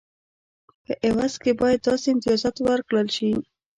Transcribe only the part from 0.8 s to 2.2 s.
په عوض کې باید داسې